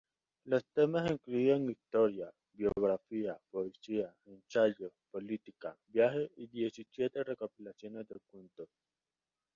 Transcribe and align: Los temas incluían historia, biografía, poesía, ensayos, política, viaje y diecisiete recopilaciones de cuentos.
Los 0.45 0.65
temas 0.73 1.11
incluían 1.11 1.69
historia, 1.69 2.33
biografía, 2.53 3.37
poesía, 3.51 4.11
ensayos, 4.25 4.91
política, 5.11 5.77
viaje 5.89 6.31
y 6.37 6.47
diecisiete 6.47 7.23
recopilaciones 7.23 8.07
de 8.07 8.15
cuentos. 8.31 8.67